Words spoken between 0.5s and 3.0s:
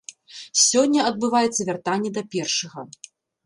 Сёння адбываецца вяртанне да першага.